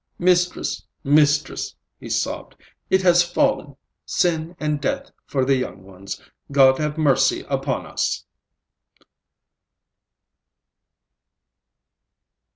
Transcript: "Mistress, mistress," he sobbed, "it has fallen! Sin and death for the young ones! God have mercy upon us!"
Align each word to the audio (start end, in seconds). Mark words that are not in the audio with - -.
"Mistress, 0.17 0.83
mistress," 1.03 1.75
he 1.99 2.09
sobbed, 2.09 2.55
"it 2.89 3.03
has 3.03 3.21
fallen! 3.21 3.75
Sin 4.03 4.55
and 4.59 4.81
death 4.81 5.11
for 5.27 5.45
the 5.45 5.55
young 5.55 5.83
ones! 5.83 6.19
God 6.51 6.79
have 6.79 6.97
mercy 6.97 7.45
upon 7.47 7.85
us!" 7.85 8.25